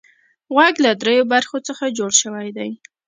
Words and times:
غوږ 0.53 0.75
له 0.85 0.91
دریو 1.01 1.29
برخو 1.33 1.57
څخه 1.67 1.95
جوړ 1.97 2.11
شوی 2.21 2.49
دی. 2.57 2.71